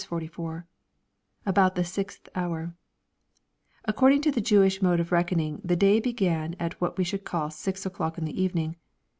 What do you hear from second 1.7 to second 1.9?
the